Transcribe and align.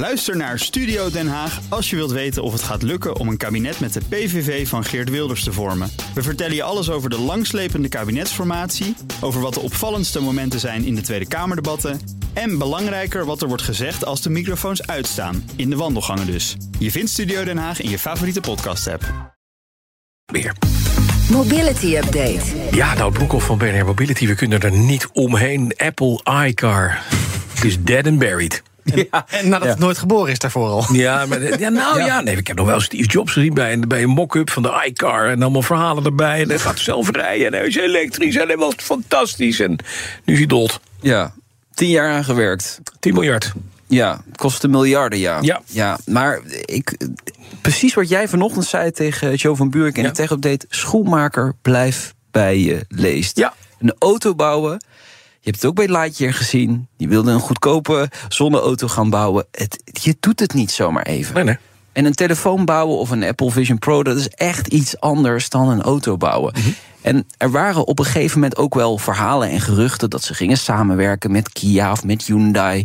Luister 0.00 0.36
naar 0.36 0.58
Studio 0.58 1.10
Den 1.10 1.28
Haag 1.28 1.60
als 1.68 1.90
je 1.90 1.96
wilt 1.96 2.10
weten 2.10 2.42
of 2.42 2.52
het 2.52 2.62
gaat 2.62 2.82
lukken 2.82 3.16
om 3.16 3.28
een 3.28 3.36
kabinet 3.36 3.80
met 3.80 3.92
de 3.92 4.00
PVV 4.08 4.68
van 4.68 4.84
Geert 4.84 5.10
Wilders 5.10 5.44
te 5.44 5.52
vormen. 5.52 5.90
We 6.14 6.22
vertellen 6.22 6.54
je 6.54 6.62
alles 6.62 6.90
over 6.90 7.10
de 7.10 7.18
langslepende 7.18 7.88
kabinetsformatie, 7.88 8.96
over 9.20 9.40
wat 9.40 9.54
de 9.54 9.60
opvallendste 9.60 10.20
momenten 10.20 10.60
zijn 10.60 10.84
in 10.84 10.94
de 10.94 11.00
Tweede 11.00 11.28
Kamerdebatten 11.28 12.00
en 12.32 12.58
belangrijker 12.58 13.24
wat 13.24 13.42
er 13.42 13.48
wordt 13.48 13.62
gezegd 13.62 14.04
als 14.04 14.22
de 14.22 14.30
microfoons 14.30 14.86
uitstaan, 14.86 15.50
in 15.56 15.70
de 15.70 15.76
wandelgangen 15.76 16.26
dus. 16.26 16.56
Je 16.78 16.90
vindt 16.90 17.10
Studio 17.10 17.44
Den 17.44 17.58
Haag 17.58 17.80
in 17.80 17.90
je 17.90 17.98
favoriete 17.98 18.40
podcast-app. 18.40 19.34
Weer. 20.32 20.54
Mobility 21.30 21.96
Update. 21.96 22.42
Ja, 22.70 22.94
nou, 22.94 23.12
Broekhoff 23.12 23.46
van 23.46 23.58
BNR 23.58 23.84
Mobility, 23.84 24.26
we 24.26 24.34
kunnen 24.34 24.60
er 24.60 24.72
niet 24.72 25.08
omheen. 25.12 25.74
Apple 25.76 26.20
iCar 26.46 27.02
is 27.62 27.82
dead 27.82 28.06
and 28.06 28.18
buried. 28.18 28.62
Ja, 29.10 29.26
en 29.28 29.48
nadat 29.48 29.68
het 29.68 29.78
nooit 29.78 29.98
geboren 29.98 30.32
is 30.32 30.38
daarvoor 30.38 30.68
al. 30.68 30.84
Ja, 30.92 31.26
maar, 31.26 31.60
ja 31.60 31.68
nou 31.68 31.98
ja. 32.02 32.20
nee, 32.20 32.36
ik 32.36 32.46
heb 32.46 32.56
nog 32.56 32.66
wel 32.66 32.80
Steve 32.80 33.08
Jobs 33.08 33.32
gezien 33.32 33.54
bij, 33.54 33.72
een- 33.72 33.88
bij 33.88 34.02
een 34.02 34.08
mock-up 34.08 34.50
van 34.50 34.62
de 34.62 34.82
iCar. 34.86 35.28
En 35.30 35.42
allemaal 35.42 35.62
verhalen 35.62 36.04
erbij. 36.04 36.40
En 36.42 36.48
hij 36.48 36.58
gaat 36.58 36.78
zelf 36.78 37.10
rijden. 37.10 37.46
En 37.46 37.52
hij 37.52 37.66
is 37.66 37.76
elektrisch. 37.76 38.36
En 38.36 38.46
hij 38.46 38.56
was 38.56 38.74
fantastisch. 38.76 39.60
En 39.60 39.70
nu 40.24 40.32
is 40.32 40.38
hij 40.38 40.46
dood. 40.48 40.80
Ja, 41.00 41.34
tien 41.74 41.88
jaar 41.88 42.12
aan 42.12 42.24
gewerkt. 42.24 42.80
10 43.00 43.14
miljard. 43.14 43.52
Ja, 43.86 44.20
kostte 44.36 44.68
miljarden, 44.68 45.18
ja. 45.18 45.38
Ja. 45.40 45.60
ja 45.66 45.98
maar 46.06 46.40
ik, 46.64 46.96
precies 47.60 47.94
wat 47.94 48.08
jij 48.08 48.28
vanochtend 48.28 48.64
zei 48.64 48.90
tegen 48.90 49.34
Joe 49.34 49.56
van 49.56 49.70
Buurik 49.70 49.96
in 49.96 50.02
Ja. 50.02 50.08
de 50.08 50.14
tech-update... 50.14 50.66
schoenmaker, 50.68 51.54
blijf 51.62 52.14
bij 52.30 52.58
je 52.58 52.84
leest. 52.88 53.38
Ja. 53.38 53.54
Een 53.80 53.94
auto 53.98 54.34
bouwen... 54.34 54.84
Je 55.42 55.50
hebt 55.50 55.62
het 55.62 55.70
ook 55.70 55.76
bij 55.76 55.88
Lightyear 55.88 56.34
gezien. 56.34 56.88
Die 56.96 57.08
wilde 57.08 57.30
een 57.30 57.40
goedkope 57.40 58.10
zonneauto 58.28 58.88
gaan 58.88 59.10
bouwen. 59.10 59.46
Het, 59.50 59.82
je 60.02 60.16
doet 60.20 60.40
het 60.40 60.54
niet 60.54 60.70
zomaar 60.70 61.02
even. 61.02 61.34
Nee, 61.34 61.44
nee. 61.44 61.58
En 61.92 62.04
een 62.04 62.14
telefoon 62.14 62.64
bouwen 62.64 62.98
of 62.98 63.10
een 63.10 63.24
Apple 63.24 63.50
Vision 63.50 63.78
Pro, 63.78 64.02
dat 64.02 64.16
is 64.16 64.28
echt 64.28 64.66
iets 64.66 65.00
anders 65.00 65.48
dan 65.48 65.68
een 65.68 65.82
auto 65.82 66.16
bouwen. 66.16 66.52
Mhm. 66.58 66.68
En 67.00 67.26
er 67.36 67.50
waren 67.50 67.86
op 67.86 67.98
een 67.98 68.04
gegeven 68.04 68.40
moment 68.40 68.58
ook 68.58 68.74
wel 68.74 68.98
verhalen 68.98 69.50
en 69.50 69.60
geruchten 69.60 70.10
dat 70.10 70.22
ze 70.22 70.34
gingen 70.34 70.58
samenwerken 70.58 71.30
met 71.30 71.52
Kia 71.52 71.92
of 71.92 72.04
met 72.04 72.22
Hyundai. 72.22 72.84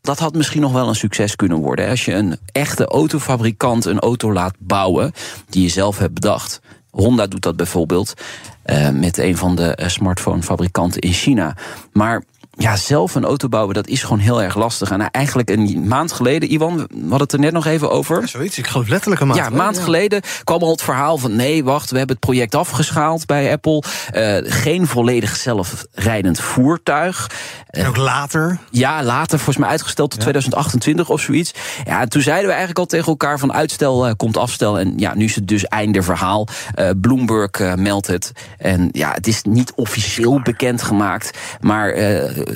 Dat 0.00 0.18
had 0.18 0.34
misschien 0.34 0.60
nog 0.60 0.72
wel 0.72 0.88
een 0.88 0.94
succes 0.94 1.36
kunnen 1.36 1.58
worden. 1.58 1.88
Als 1.88 2.04
je 2.04 2.12
een 2.12 2.38
echte 2.52 2.86
autofabrikant 2.86 3.84
een 3.84 3.98
auto 3.98 4.32
laat 4.32 4.54
bouwen 4.58 5.12
die 5.48 5.62
je 5.62 5.68
zelf 5.68 5.98
hebt 5.98 6.14
bedacht. 6.14 6.60
Honda 6.96 7.26
doet 7.26 7.42
dat 7.42 7.56
bijvoorbeeld 7.56 8.14
eh, 8.62 8.90
met 8.90 9.18
een 9.18 9.36
van 9.36 9.56
de 9.56 9.74
eh, 9.74 9.88
smartphonefabrikanten 9.88 11.00
in 11.00 11.12
China. 11.12 11.56
Maar 11.92 12.24
ja, 12.56 12.76
zelf 12.76 13.14
een 13.14 13.24
auto 13.24 13.48
bouwen, 13.48 13.74
dat 13.74 13.86
is 13.86 14.02
gewoon 14.02 14.18
heel 14.18 14.42
erg 14.42 14.56
lastig. 14.56 14.90
En 14.90 15.10
eigenlijk 15.10 15.50
een 15.50 15.86
maand 15.88 16.12
geleden, 16.12 16.52
Iwan, 16.52 16.76
we 16.76 16.84
hadden 17.00 17.20
het 17.20 17.32
er 17.32 17.38
net 17.38 17.52
nog 17.52 17.66
even 17.66 17.90
over. 17.90 18.28
Zoiets, 18.28 18.58
ik 18.58 18.66
geloof 18.66 18.88
letterlijk 18.88 19.20
een 19.20 19.26
maand. 19.26 19.40
Ja, 19.40 19.46
een 19.46 19.56
maand 19.56 19.78
geleden 19.78 20.20
kwam 20.44 20.60
al 20.62 20.70
het 20.70 20.82
verhaal 20.82 21.18
van... 21.18 21.36
nee, 21.36 21.64
wacht, 21.64 21.90
we 21.90 21.98
hebben 21.98 22.16
het 22.16 22.24
project 22.24 22.54
afgeschaald 22.54 23.26
bij 23.26 23.52
Apple. 23.52 23.82
Eh, 24.12 24.36
geen 24.42 24.86
volledig 24.86 25.36
zelfrijdend 25.36 26.40
voertuig. 26.40 27.30
En 27.76 27.86
ook 27.86 27.96
later. 27.96 28.58
Ja, 28.70 29.02
later 29.02 29.36
volgens 29.36 29.56
mij 29.56 29.68
uitgesteld 29.68 30.10
tot 30.10 30.20
2028 30.20 31.10
of 31.10 31.20
zoiets. 31.20 31.54
Ja, 31.84 32.00
en 32.00 32.08
toen 32.08 32.22
zeiden 32.22 32.44
we 32.44 32.50
eigenlijk 32.50 32.78
al 32.78 32.86
tegen 32.86 33.06
elkaar 33.06 33.38
van 33.38 33.52
uitstel 33.52 34.06
eh, 34.06 34.12
komt 34.16 34.36
afstel. 34.36 34.78
En 34.78 34.92
ja, 34.96 35.14
nu 35.14 35.24
is 35.24 35.34
het 35.34 35.48
dus 35.48 35.64
einde 35.64 36.02
verhaal. 36.02 36.48
Eh, 36.74 36.90
Bloomberg 37.00 37.50
eh, 37.50 37.74
meldt 37.74 38.06
het. 38.06 38.32
En 38.58 38.88
ja, 38.92 39.12
het 39.12 39.26
is 39.26 39.42
niet 39.42 39.72
officieel 39.74 40.40
bekendgemaakt. 40.42 41.38
Maar 41.60 41.94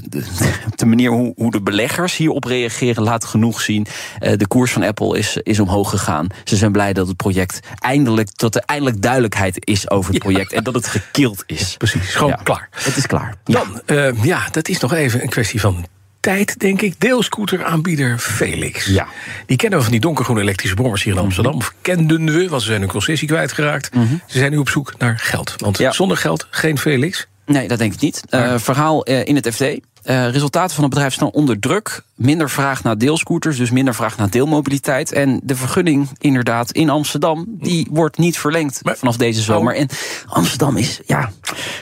de, 0.09 0.25
de 0.77 0.87
manier 0.87 1.11
hoe, 1.11 1.33
hoe 1.37 1.51
de 1.51 1.61
beleggers 1.63 2.17
hierop 2.17 2.45
reageren 2.45 3.03
laat 3.03 3.25
genoeg 3.25 3.61
zien. 3.61 3.87
Eh, 4.19 4.33
de 4.37 4.47
koers 4.47 4.73
van 4.73 4.83
Apple 4.83 5.19
is, 5.19 5.37
is 5.43 5.61
omhoog 5.61 5.91
gegaan. 5.91 6.27
Ze 6.45 6.57
zijn 6.57 6.73
blij 6.73 6.93
dat 6.93 7.07
het 7.09 7.17
project 7.17 7.61
eindelijk, 7.79 8.29
dat 8.39 8.55
er 8.55 8.63
eindelijk 8.67 9.03
duidelijkheid 9.03 9.67
is 9.67 9.91
over 9.91 10.13
het 10.13 10.23
project. 10.23 10.53
En 10.53 10.65
dat 10.65 10.75
het 10.75 10.87
gekild 10.87 11.43
is. 11.47 11.75
Precies, 11.79 12.15
gewoon 12.15 12.31
Ja, 12.31 12.41
klaar. 12.43 12.69
Het 12.71 12.97
is 12.97 13.07
klaar. 13.07 13.35
Dan, 13.45 13.81
eh, 13.87 14.25
ja, 14.25 14.49
dat 14.51 14.69
is 14.69 14.81
nog 14.81 14.93
even 14.93 15.23
een 15.23 15.29
kwestie 15.29 15.61
van 15.61 15.87
tijd, 16.21 16.59
denk 16.59 16.81
ik. 16.83 17.01
Deelscooteraanbieder 17.01 18.19
Felix. 18.19 18.87
Ja. 18.87 19.07
Die 19.47 19.57
kennen 19.57 19.79
we 19.79 19.85
van 19.85 19.93
die 19.93 20.01
donkergroene 20.01 20.41
elektrische 20.43 20.77
brommers 20.77 21.03
hier 21.03 21.13
in 21.13 21.19
Amsterdam. 21.19 21.55
Of 21.55 21.75
kenden 21.83 22.25
we, 22.25 22.49
want 22.49 22.63
ze 22.63 22.69
zijn 22.69 22.81
hun 22.81 22.91
concessie 22.91 23.29
kwijtgeraakt. 23.29 23.91
Ze 24.27 24.39
zijn 24.39 24.51
nu 24.51 24.57
op 24.57 24.69
zoek 24.69 24.95
naar 24.99 25.19
geld. 25.19 25.55
Want 25.57 25.79
Ja. 25.79 25.93
zonder 25.93 26.17
geld 26.17 26.47
geen 26.51 26.79
Felix. 26.79 27.27
Nee, 27.53 27.69
dat 27.69 27.79
denk 27.79 27.93
ik 27.93 28.01
niet. 28.01 28.23
Eh, 28.29 28.55
verhaal 28.57 29.05
eh, 29.05 29.27
in 29.27 29.35
het 29.35 29.49
FD. 29.55 29.61
Eh, 29.61 30.29
resultaten 30.31 30.75
van 30.75 30.85
het 30.85 30.93
bedrijf 30.93 31.13
staan 31.13 31.31
onder 31.31 31.59
druk. 31.59 32.03
Minder 32.15 32.51
vraag 32.51 32.83
naar 32.83 32.99
deelscooters, 32.99 33.57
dus 33.57 33.71
minder 33.71 33.95
vraag 33.95 34.17
naar 34.17 34.31
deelmobiliteit. 34.31 35.13
En 35.13 35.41
de 35.43 35.57
vergunning, 35.57 36.09
inderdaad, 36.19 36.71
in 36.71 36.91
Amsterdam, 36.91 37.45
die 37.49 37.87
wordt 37.91 38.19
niet 38.19 38.39
verlengd 38.39 38.85
Maar- 38.85 38.97
vanaf 38.97 39.17
deze 39.17 39.43
zomer. 39.43 39.75
Oh. 39.75 39.81
En 39.81 39.89
Amsterdam 40.27 40.77
is, 40.77 41.01
ja, 41.07 41.31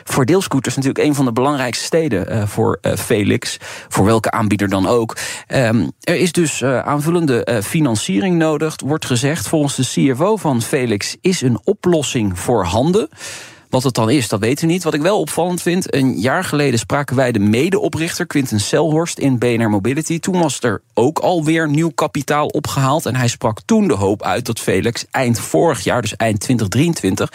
voor 0.05 0.27
deelscooters 0.27 0.77
natuurlijk 0.77 1.05
een 1.05 1.15
van 1.15 1.25
de 1.25 1.33
belangrijkste 1.33 1.84
steden 1.84 2.49
voor 2.49 2.78
Felix. 2.99 3.57
Voor 3.89 4.05
welke 4.05 4.31
aanbieder 4.31 4.69
dan 4.69 4.87
ook. 4.87 5.17
Ehm, 5.47 5.87
er 6.01 6.17
is 6.17 6.33
dus 6.33 6.65
aanvullende 6.65 7.62
financiering 7.65 8.37
nodig, 8.37 8.75
wordt 8.84 9.05
gezegd. 9.05 9.49
Volgens 9.49 9.75
de 9.75 10.12
CFO 10.12 10.37
van 10.37 10.62
Felix 10.62 11.17
is 11.21 11.41
een 11.41 11.61
oplossing 11.65 12.39
voorhanden. 12.39 13.09
Wat 13.71 13.83
het 13.83 13.95
dan 13.95 14.11
is, 14.11 14.29
dat 14.29 14.41
weten 14.41 14.67
we 14.67 14.73
niet. 14.73 14.84
Wat 14.84 14.95
ik 14.95 15.03
wel 15.03 15.21
opvallend 15.21 15.62
vind, 15.62 15.95
een 15.95 16.21
jaar 16.21 16.45
geleden 16.45 16.79
spraken 16.79 17.17
wij 17.17 17.33
de 17.33 17.39
medeoprichter 17.39 18.27
Quinten 18.27 18.61
Selhorst 18.61 19.19
in 19.19 19.39
BNR 19.39 19.71
Mobility. 19.71 20.19
Toen 20.19 20.39
was 20.39 20.61
er 20.61 20.83
ook 20.95 21.19
alweer 21.19 21.69
nieuw 21.69 21.91
kapitaal 21.91 22.47
opgehaald. 22.47 23.07
En 23.07 23.17
hij 23.17 23.28
sprak 23.28 23.61
toen 23.65 23.89
de 23.89 23.95
hoop 23.95 24.23
uit 24.23 24.47
dat 24.47 24.61
Felix 24.61 25.05
eind 25.11 25.41
vorig 25.41 25.84
jaar, 25.84 26.01
dus 26.01 26.17
eind 26.17 26.41
2023, 26.41 27.33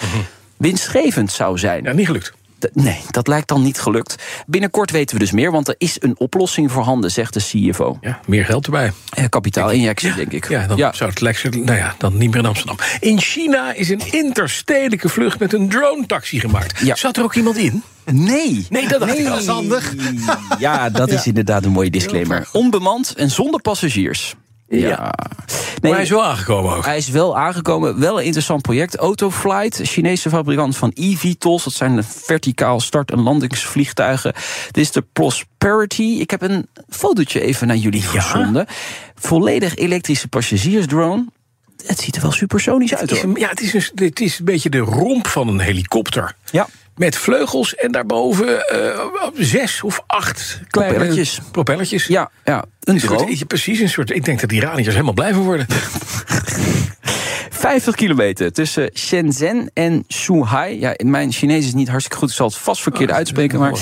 winstgevend 0.57 1.31
zou 1.31 1.57
zijn. 1.57 1.83
Ja, 1.83 1.91
niet 1.91 2.05
gelukt. 2.05 2.33
Nee, 2.73 2.99
dat 3.11 3.27
lijkt 3.27 3.47
dan 3.47 3.61
niet 3.61 3.79
gelukt. 3.79 4.15
Binnenkort 4.47 4.91
weten 4.91 5.15
we 5.15 5.21
dus 5.21 5.31
meer, 5.31 5.51
want 5.51 5.67
er 5.67 5.75
is 5.77 5.95
een 5.99 6.15
oplossing 6.17 6.71
voorhanden, 6.71 7.11
zegt 7.11 7.33
de 7.33 7.39
CFO. 7.39 7.97
Ja, 8.01 8.19
meer 8.25 8.45
geld 8.45 8.65
erbij. 8.65 8.91
Eh, 9.09 9.25
Kapitaalinjectie, 9.29 10.13
denk 10.13 10.31
ik. 10.31 10.49
Ja, 10.49 10.67
dan 10.67 10.77
zou 10.77 11.09
het 11.09 11.21
lekker, 11.21 11.49
nou 11.57 11.77
ja, 11.77 11.95
dan 11.97 12.17
niet 12.17 12.29
meer 12.29 12.39
in 12.39 12.45
Amsterdam. 12.45 12.77
In 12.99 13.19
China 13.19 13.73
is 13.73 13.89
een 13.89 14.11
interstedelijke 14.11 15.09
vlucht 15.09 15.39
met 15.39 15.53
een 15.53 15.69
drone-taxi 15.69 16.39
gemaakt. 16.39 16.79
Ja. 16.79 16.95
Zat 16.95 17.17
er 17.17 17.23
ook 17.23 17.35
iemand 17.35 17.57
in? 17.57 17.83
Nee. 18.11 18.65
Nee, 18.69 18.87
dat 18.87 19.07
ik 19.07 19.27
al. 19.27 19.45
handig. 19.45 19.93
Ja, 20.59 20.89
dat 20.89 21.11
is 21.11 21.27
inderdaad 21.27 21.65
een 21.65 21.71
mooie 21.71 21.89
disclaimer. 21.89 22.49
Onbemand 22.51 23.13
en 23.15 23.31
zonder 23.31 23.61
passagiers. 23.61 24.35
Ja. 24.79 25.13
Maar 25.81 25.91
hij 25.91 26.01
is 26.01 26.09
wel 26.09 26.23
aangekomen 26.23 26.75
ook. 26.75 26.85
Hij 26.85 26.97
is 26.97 27.09
wel 27.09 27.37
aangekomen. 27.37 27.99
Wel 27.99 28.17
een 28.17 28.23
interessant 28.25 28.61
project. 28.61 28.95
Autoflight, 28.95 29.79
Chinese 29.83 30.29
fabrikant 30.29 30.77
van 30.77 30.91
eVTOLs. 30.93 31.63
Dat 31.63 31.73
zijn 31.73 31.95
de 31.95 32.03
verticaal 32.03 32.79
start- 32.79 33.11
en 33.11 33.21
landingsvliegtuigen. 33.21 34.33
Dit 34.71 34.83
is 34.83 34.91
de 34.91 35.05
Prosperity. 35.13 36.17
Ik 36.19 36.29
heb 36.29 36.41
een 36.41 36.67
fotootje 36.89 37.41
even 37.41 37.67
naar 37.67 37.75
jullie 37.75 38.01
gezonden. 38.01 38.65
Volledig 39.15 39.75
elektrische 39.75 40.27
passagiersdrone. 40.27 41.25
Het 41.85 41.99
ziet 41.99 42.15
er 42.15 42.21
wel 42.21 42.31
supersonisch 42.31 42.95
uit 42.95 43.09
hoor. 43.09 43.39
ja, 43.39 43.49
het, 43.49 43.61
is 43.61 43.73
een, 43.73 44.05
het 44.05 44.19
is 44.19 44.39
een 44.39 44.45
beetje 44.45 44.69
de 44.69 44.77
romp 44.77 45.27
van 45.27 45.47
een 45.47 45.59
helikopter. 45.59 46.35
Ja. 46.51 46.67
Met 46.95 47.17
vleugels 47.17 47.75
en 47.75 47.91
daarboven 47.91 48.67
eh, 48.67 48.99
zes 49.33 49.81
of 49.83 50.03
acht 50.07 50.59
kleine 50.67 50.93
Propellertjes. 50.93 51.39
propellertjes. 51.51 52.05
Ja, 52.07 52.31
ja, 52.45 52.65
een 52.83 52.99
soort- 52.99 53.47
precies, 53.47 53.79
een 53.79 53.89
soort. 53.89 54.09
Ik 54.09 54.25
denk 54.25 54.39
dat 54.39 54.49
die 54.49 54.59
Iraniërs 54.61 54.87
helemaal 54.93 55.13
blij 55.13 55.33
van 55.33 55.43
worden. 55.43 55.67
50 57.49 57.95
kilometer 57.95 58.51
tussen 58.51 58.89
Shenzhen 58.93 59.71
en 59.73 60.03
Shanghai. 60.07 60.79
Ja, 60.79 60.93
mijn 61.03 61.31
Chinees 61.31 61.65
is 61.65 61.73
niet 61.73 61.87
hartstikke 61.87 62.17
goed. 62.19 62.29
Ik 62.29 62.35
zal 62.35 62.47
het 62.47 62.55
vast 62.57 62.81
verkeerd 62.81 63.09
Oh, 63.09 63.15
uitspreken. 63.15 63.59
Maar 63.59 63.73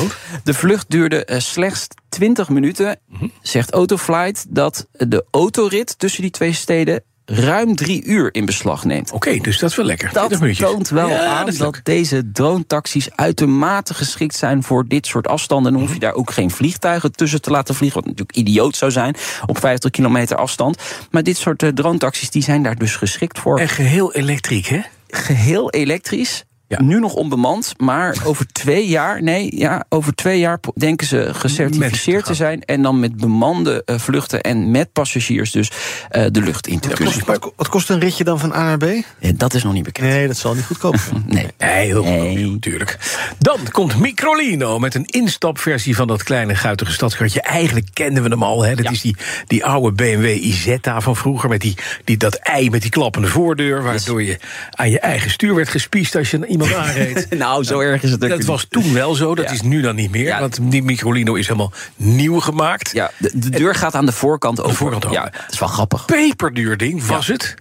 de 0.43 0.53
vlucht 0.53 0.85
duurde 0.89 1.25
eh, 1.25 1.39
slechts 1.39 1.87
20 2.09 2.49
minuten. 2.49 2.99
Mhm. 3.07 3.27
Zegt 3.41 3.71
Autoflight 3.71 4.45
dat 4.49 4.87
de 4.91 5.25
autorit 5.31 5.99
tussen 5.99 6.21
die 6.21 6.31
twee 6.31 6.53
steden 6.53 7.03
ruim 7.31 7.75
drie 7.75 8.03
uur 8.03 8.33
in 8.33 8.45
beslag 8.45 8.85
neemt. 8.85 9.11
Oké, 9.11 9.37
dus 9.37 9.59
dat 9.59 9.69
is 9.69 9.75
wel 9.75 9.85
lekker. 9.85 10.07
Dat 10.07 10.15
20 10.15 10.39
minuutjes. 10.39 10.69
toont 10.69 10.89
wel 10.89 11.09
Ja, 11.09 11.25
aan 11.25 11.49
dat 11.57 11.79
deze 11.83 12.31
drone-taxis 12.31 13.09
uitermate 13.15 13.93
geschikt 13.93 14.35
zijn 14.35 14.63
voor 14.63 14.87
dit 14.87 15.05
soort 15.07 15.27
afstanden. 15.27 15.71
Dan 15.71 15.81
hoef 15.81 15.93
je 15.93 15.99
daar 15.99 16.13
ook 16.13 16.31
geen 16.31 16.51
vliegtuigen 16.51 17.11
tussen 17.11 17.41
te 17.41 17.49
laten 17.49 17.75
vliegen, 17.75 17.99
wat 17.99 18.09
natuurlijk 18.09 18.37
idioot 18.37 18.75
zou 18.75 18.91
zijn 18.91 19.15
op 19.45 19.59
50 19.59 19.91
kilometer 19.91 20.37
afstand. 20.37 20.77
Maar 21.11 21.23
dit 21.23 21.37
soort 21.37 21.63
eh, 21.63 21.69
drone-taxis 21.69 22.29
die 22.29 22.43
zijn 22.43 22.63
daar 22.63 22.77
dus 22.77 22.95
geschikt 22.95 23.39
voor. 23.39 23.59
En 23.59 23.69
geheel 23.69 24.13
elektriek, 24.13 24.65
hè? 24.65 24.81
Geheel 25.07 25.69
elektrisch. 25.69 26.45
Nu 26.79 26.99
nog 26.99 27.13
onbemand, 27.13 27.73
maar 27.77 28.17
over 28.23 28.45
twee 28.51 28.87
jaar, 28.87 29.23
nee, 29.23 29.57
ja, 29.57 29.85
over 29.89 30.15
twee 30.15 30.39
jaar 30.39 30.59
denken 30.75 31.07
ze 31.07 31.29
gecertificeerd 31.31 32.25
te 32.25 32.33
zijn. 32.33 32.61
En 32.61 32.81
dan 32.81 32.99
met 32.99 33.17
bemande 33.17 33.81
uh, 33.85 33.97
vluchten 33.97 34.41
en 34.41 34.71
met 34.71 34.91
passagiers 34.93 35.51
dus 35.51 35.71
uh, 36.11 36.25
de 36.31 36.41
lucht 36.41 36.67
in 36.67 36.79
te 36.79 36.89
kunnen. 36.89 37.25
Wat, 37.25 37.51
wat 37.55 37.69
kost 37.69 37.89
een 37.89 37.99
ritje 37.99 38.23
dan 38.23 38.39
van 38.39 38.53
A 38.53 38.63
naar 38.63 38.77
B? 38.77 38.85
Ja, 39.19 39.31
dat 39.35 39.53
is 39.53 39.63
nog 39.63 39.73
niet 39.73 39.83
bekend. 39.83 40.07
Nee, 40.07 40.27
dat 40.27 40.37
zal 40.37 40.53
niet 40.53 40.65
goedkoop 40.65 40.97
zijn. 40.97 41.23
nee. 41.27 41.47
nee, 41.57 41.85
heel 41.85 42.03
nee. 42.03 42.47
natuurlijk. 42.47 42.97
Dan 43.39 43.59
komt 43.71 43.99
Microlino 43.99 44.79
met 44.79 44.95
een 44.95 45.05
instapversie 45.05 45.95
van 45.95 46.07
dat 46.07 46.23
kleine 46.23 46.55
guitige 46.55 46.91
stadskartje. 46.91 47.41
Eigenlijk 47.41 47.87
kenden 47.93 48.23
we 48.23 48.29
hem 48.29 48.43
al. 48.43 48.63
Hè? 48.63 48.75
Dat 48.75 48.85
ja. 48.85 48.91
is 48.91 49.01
die, 49.01 49.15
die 49.47 49.65
oude 49.65 49.91
BMW 49.91 50.25
Isetta 50.25 51.01
van 51.01 51.15
vroeger. 51.15 51.49
Met 51.49 51.61
die, 51.61 51.75
die, 52.03 52.17
dat 52.17 52.35
ei 52.35 52.69
met 52.69 52.81
die 52.81 52.91
klappende 52.91 53.27
voordeur. 53.27 53.83
Waardoor 53.83 54.23
je 54.23 54.37
aan 54.71 54.89
je 54.89 54.99
eigen 54.99 55.31
stuur 55.31 55.55
werd 55.55 55.69
gespiest 55.69 56.15
als 56.15 56.31
je 56.31 56.37
iemand 56.63 56.87
aanreed. 56.87 57.27
nou, 57.37 57.63
zo 57.63 57.79
erg 57.79 58.03
is 58.03 58.11
het 58.11 58.23
ook 58.23 58.29
Dat 58.29 58.43
was 58.43 58.65
toen 58.69 58.93
wel 58.93 59.15
zo. 59.15 59.35
Dat 59.35 59.45
ja. 59.45 59.51
is 59.51 59.61
nu 59.61 59.81
dan 59.81 59.95
niet 59.95 60.11
meer. 60.11 60.25
Ja. 60.25 60.39
Want 60.39 60.59
die 60.61 60.83
Microlino 60.83 61.33
is 61.33 61.47
helemaal 61.47 61.73
nieuw 61.95 62.39
gemaakt. 62.39 62.89
Ja, 62.93 63.11
de, 63.17 63.31
de 63.33 63.49
deur 63.49 63.75
gaat 63.75 63.95
aan 63.95 64.05
de 64.05 64.11
voorkant 64.11 64.59
open. 64.59 64.71
De 64.71 64.77
voorkant 64.77 65.05
open. 65.05 65.17
Ja, 65.17 65.23
dat 65.23 65.51
is 65.51 65.59
wel 65.59 65.69
grappig. 65.69 66.05
Peperduur 66.05 66.77
ding 66.77 67.05
was 67.05 67.27
het. 67.27 67.55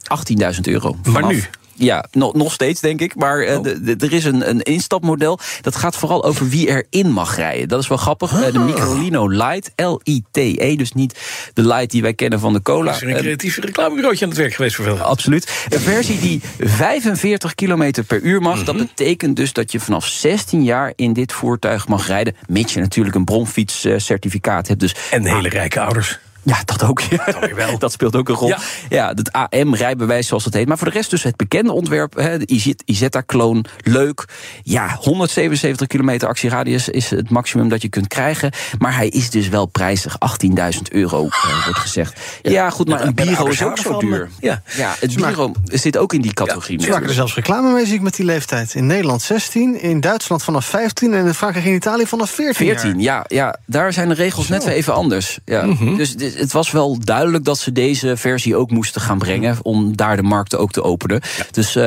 18.000 0.55 0.61
euro. 0.63 0.97
Maar 1.05 1.27
nu? 1.27 1.45
Ja, 1.81 2.05
no, 2.13 2.31
nog 2.35 2.53
steeds 2.53 2.81
denk 2.81 3.01
ik. 3.01 3.15
Maar 3.15 3.43
uh, 3.43 3.59
oh. 3.59 3.67
er 3.89 4.13
is 4.13 4.25
een, 4.25 4.49
een 4.49 4.63
instapmodel. 4.63 5.39
Dat 5.61 5.77
gaat 5.77 5.97
vooral 5.97 6.25
over 6.25 6.49
wie 6.49 6.69
erin 6.69 7.11
mag 7.13 7.37
rijden. 7.37 7.69
Dat 7.69 7.81
is 7.81 7.89
wel 7.89 7.99
grappig. 7.99 8.33
Uh, 8.33 8.53
de 8.53 8.59
Microlino 8.59 9.29
Light, 9.29 9.73
L-I-T-E. 9.77 10.77
Dus 10.77 10.93
niet 10.93 11.19
de 11.55 11.67
Light 11.67 11.91
die 11.91 12.03
wij 12.03 12.15
kennen 12.15 12.41
van 12.41 12.53
de 12.53 12.63
cola. 12.63 12.93
is 12.93 13.03
er 13.03 13.09
een 13.09 13.17
creatief 13.17 13.59
reclamebureautje 13.59 14.25
aan 14.25 14.31
het 14.31 14.41
werk 14.41 14.55
geweest 14.55 14.77
voor 14.77 14.85
veel. 14.85 14.99
Absoluut. 14.99 15.67
Een 15.69 15.81
versie 15.81 16.21
die 16.21 16.41
45 16.59 17.55
km 17.55 17.93
per 18.07 18.21
uur 18.21 18.41
mag. 18.41 18.53
Mm 18.53 18.57
-hmm. 18.57 18.67
Dat 18.67 18.77
betekent 18.77 19.37
dus 19.37 19.53
dat 19.53 19.73
je 19.73 19.81
vanaf 19.81 20.07
16 20.07 20.65
jaar 20.65 20.93
in 20.97 21.13
dit 21.13 21.33
voertuig 21.33 21.89
mag 21.89 22.07
rijden. 22.07 22.37
Mits 22.47 22.75
je 22.75 22.81
natuurlijk 22.81 23.17
een 23.17 23.25
bronfietscertificaat 23.25 24.69
hebt. 24.69 24.81
Dus, 24.81 24.95
en 25.11 25.27
hele 25.27 25.49
rijke 25.49 25.81
ouders. 25.81 26.19
Ja, 26.43 26.63
dat 26.65 26.85
ook. 26.85 27.01
Ja. 27.01 27.25
Dat, 27.25 27.51
wel. 27.51 27.79
dat 27.85 27.93
speelt 27.93 28.17
ook 28.17 28.29
een 28.29 28.35
rol. 28.35 28.49
Ja, 28.49 28.59
ja 28.89 29.13
het 29.15 29.33
AM-rijbewijs, 29.33 30.27
zoals 30.27 30.45
het 30.45 30.55
heet. 30.55 30.69
Maar 30.69 30.79
voor 30.79 30.87
de 30.87 30.93
rest 30.93 31.11
dus 31.11 31.23
het 31.23 31.37
bekende 31.37 31.73
ontwerp, 31.73 32.15
hè, 32.15 32.39
de 32.39 32.77
Isetta-kloon, 32.85 33.65
leuk. 33.81 34.25
Ja, 34.63 34.97
177 35.01 35.87
kilometer 35.87 36.29
actieradius 36.29 36.89
is 36.89 37.11
het 37.11 37.31
maximum 37.31 37.69
dat 37.69 37.83
je 37.83 37.89
kunt 37.89 38.09
krijgen. 38.09 38.53
Maar 38.79 38.97
hij 38.97 39.09
is 39.09 39.31
dus 39.31 39.49
wel 39.49 39.67
prijzig. 39.67 40.17
18.000 40.75 40.81
euro, 40.91 41.25
uh, 41.25 41.65
wordt 41.65 41.79
gezegd. 41.79 42.21
Ja, 42.43 42.51
ja 42.51 42.71
goed, 42.71 42.89
maar 42.89 43.01
een 43.01 43.15
Biro 43.15 43.47
is 43.47 43.63
ook 43.63 43.79
zo 43.79 43.99
duur. 43.99 44.29
Ja, 44.41 44.63
ja 44.77 44.95
het 45.01 45.15
Biro 45.15 45.53
zit 45.65 45.97
ook 45.97 46.13
in 46.13 46.21
die 46.21 46.35
categorie. 46.35 46.79
Ja, 46.79 46.85
ze 46.85 46.91
maken 46.91 47.09
er 47.09 47.15
zelfs 47.15 47.35
reclame 47.35 47.73
mee, 47.73 47.87
zie 47.87 47.95
ik, 47.95 48.01
met 48.01 48.17
die 48.17 48.25
leeftijd. 48.25 48.75
In 48.75 48.87
Nederland 48.87 49.23
16, 49.23 49.81
in 49.81 50.01
Duitsland 50.01 50.43
vanaf 50.43 50.67
15... 50.67 51.15
en 51.15 51.27
in 51.27 51.35
Frankrijk 51.35 51.67
en 51.67 51.75
Italië 51.75 52.07
vanaf 52.07 52.31
14 52.31 52.55
14, 52.55 53.01
ja, 53.01 53.25
ja. 53.29 53.57
Daar 53.67 53.93
zijn 53.93 54.09
de 54.09 54.15
regels 54.15 54.47
zo. 54.47 54.53
net 54.53 54.65
weer 54.65 54.75
even 54.75 54.95
anders. 54.95 55.39
Ja. 55.45 55.63
Mm 55.63 55.77
-hmm. 55.77 55.97
Dus 55.97 56.17
het 56.35 56.53
was 56.53 56.71
wel 56.71 56.99
duidelijk 57.05 57.45
dat 57.45 57.59
ze 57.59 57.73
deze 57.73 58.17
versie 58.17 58.57
ook 58.57 58.71
moesten 58.71 59.01
gaan 59.01 59.19
brengen. 59.19 59.59
om 59.63 59.97
daar 59.97 60.17
de 60.17 60.23
markten 60.23 60.59
ook 60.59 60.73
te 60.73 60.83
openen. 60.83 61.21
Ja. 61.37 61.45
Dus 61.51 61.77
uh, 61.77 61.83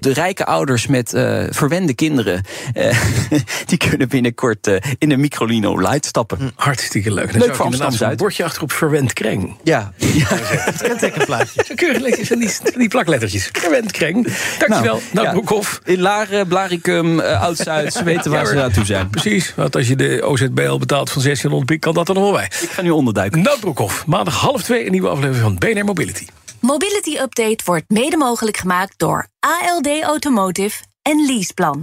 de 0.00 0.12
rijke 0.12 0.44
ouders 0.46 0.86
met 0.86 1.14
uh, 1.14 1.44
verwende 1.50 1.94
kinderen. 1.94 2.44
Uh, 2.74 2.98
die 3.66 3.78
kunnen 3.78 4.08
binnenkort 4.08 4.70
in 4.98 5.08
de 5.08 5.16
Microlino 5.16 5.80
Light 5.80 6.04
stappen. 6.06 6.38
Hm, 6.38 6.48
hartstikke 6.54 7.12
leuk. 7.12 7.32
Dan 7.32 7.40
leuk 7.40 7.54
voor 7.54 7.64
Amsterdam 7.64 8.10
Een 8.10 8.16
bordje 8.16 8.44
achter 8.44 8.62
op 8.62 8.72
verwend 8.72 9.12
kreng. 9.12 9.56
Ja. 9.62 9.92
ja. 9.96 10.26
Het 10.28 10.82
kentekenplaatje. 10.82 11.64
Keurig 11.74 12.26
van 12.26 12.38
die, 12.38 12.50
die 12.76 12.88
plaklettertjes. 12.88 13.48
Verwend 13.52 13.92
kreng. 13.92 14.26
Dankjewel. 14.58 14.94
Nou, 14.94 15.02
nou 15.12 15.26
ja. 15.26 15.32
Broekhoff. 15.32 15.80
In 15.84 16.00
Laren, 16.00 16.46
Blaricum, 16.46 17.20
Oud-Zuid. 17.20 17.92
Ze 17.92 18.04
weten 18.04 18.30
waar 18.30 18.46
ze 18.46 18.54
naartoe 18.54 18.84
zijn. 18.84 19.10
Precies. 19.10 19.52
Want 19.56 19.76
als 19.76 19.88
je 19.88 19.96
de 19.96 20.22
OZBL 20.22 20.76
betaalt 20.78 21.10
van 21.10 21.22
1600 21.22 21.66
piek, 21.66 21.80
kan 21.80 21.94
dat 21.94 22.08
er 22.08 22.14
nog 22.14 22.24
wel 22.24 22.32
bij. 22.32 22.50
Ik 22.60 22.70
ga 22.70 22.82
nu 22.82 22.90
onderduiken. 22.90 23.42
Nou, 23.42 23.60
Maandag 24.06 24.40
half 24.40 24.62
twee 24.62 24.84
een 24.84 24.90
nieuwe 24.90 25.08
aflevering 25.08 25.42
van 25.42 25.56
BNR 25.58 25.84
Mobility. 25.84 26.26
Mobility 26.60 27.16
Update 27.18 27.64
wordt 27.64 27.84
mede 27.88 28.16
mogelijk 28.16 28.56
gemaakt 28.56 28.94
door 28.96 29.26
ALD 29.40 30.02
Automotive 30.02 30.82
en 31.02 31.26
Leaseplan. 31.26 31.82